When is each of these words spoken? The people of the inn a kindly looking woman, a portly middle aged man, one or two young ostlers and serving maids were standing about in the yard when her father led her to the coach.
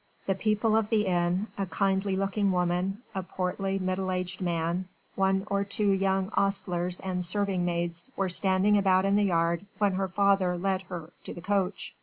The 0.25 0.33
people 0.33 0.75
of 0.75 0.89
the 0.89 1.05
inn 1.05 1.45
a 1.59 1.67
kindly 1.67 2.15
looking 2.15 2.51
woman, 2.51 3.03
a 3.13 3.21
portly 3.21 3.77
middle 3.77 4.11
aged 4.11 4.41
man, 4.41 4.87
one 5.13 5.43
or 5.45 5.63
two 5.63 5.91
young 5.91 6.31
ostlers 6.31 6.99
and 7.01 7.23
serving 7.23 7.65
maids 7.65 8.09
were 8.15 8.27
standing 8.27 8.79
about 8.79 9.05
in 9.05 9.15
the 9.15 9.21
yard 9.25 9.63
when 9.77 9.91
her 9.93 10.07
father 10.07 10.57
led 10.57 10.81
her 10.89 11.11
to 11.25 11.35
the 11.35 11.41
coach. 11.41 11.93